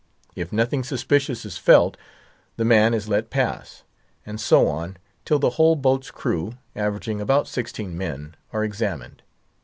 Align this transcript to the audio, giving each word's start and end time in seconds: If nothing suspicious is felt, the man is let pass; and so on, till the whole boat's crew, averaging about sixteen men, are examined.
If 0.35 0.51
nothing 0.51 0.83
suspicious 0.83 1.45
is 1.45 1.59
felt, 1.59 1.95
the 2.57 2.65
man 2.65 2.95
is 2.95 3.07
let 3.07 3.29
pass; 3.29 3.83
and 4.25 4.41
so 4.41 4.67
on, 4.67 4.97
till 5.25 5.37
the 5.37 5.51
whole 5.61 5.75
boat's 5.75 6.09
crew, 6.09 6.53
averaging 6.75 7.21
about 7.21 7.47
sixteen 7.47 7.95
men, 7.95 8.33
are 8.51 8.63
examined. 8.63 9.21